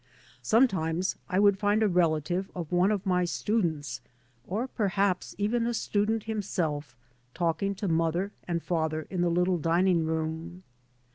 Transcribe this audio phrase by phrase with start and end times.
[0.41, 4.01] Some times I would find a relative of one of my students,
[4.47, 6.95] or perhaps even a student himself,
[7.35, 10.63] talking to mother and father in the little dim ing room.